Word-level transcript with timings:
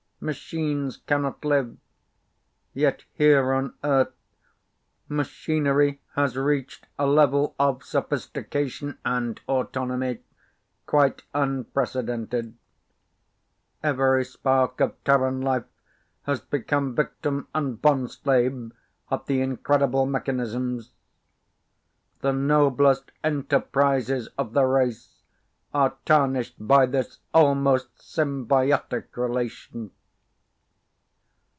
Machines 0.23 0.97
cannot 0.97 1.43
live, 1.43 1.77
yet 2.75 3.05
here 3.15 3.53
on 3.53 3.73
Earth 3.83 4.13
machinery 5.09 5.99
has 6.15 6.37
reached 6.37 6.85
a 6.99 7.07
level 7.07 7.55
of 7.57 7.83
sophistication 7.83 8.99
and 9.03 9.41
autonomy 9.47 10.19
quite 10.85 11.23
unprecedented. 11.33 12.55
Every 13.81 14.23
spark 14.23 14.79
of 14.79 15.03
Terran 15.03 15.41
life 15.41 15.65
has 16.27 16.39
become 16.39 16.93
victim 16.93 17.47
and 17.55 17.81
bondslave 17.81 18.73
of 19.09 19.25
the 19.25 19.41
incredible 19.41 20.05
mechanisms. 20.05 20.91
The 22.19 22.31
noblest 22.31 23.11
enterprises 23.23 24.29
of 24.37 24.53
the 24.53 24.65
race 24.65 25.23
are 25.73 25.95
tarnished 26.05 26.57
by 26.59 26.85
this 26.85 27.17
almost 27.33 27.95
symbiotic 27.97 29.17
relation. 29.17 29.89